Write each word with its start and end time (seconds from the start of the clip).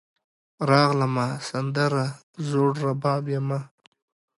راغلمه, 0.71 1.27
سندره 1.49 2.05
زوړرباب 2.49 3.23
یمه 3.35 3.59